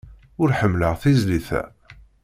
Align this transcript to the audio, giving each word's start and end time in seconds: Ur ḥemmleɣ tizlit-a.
Ur 0.41 0.49
ḥemmleɣ 0.59 0.93
tizlit-a. 1.01 1.63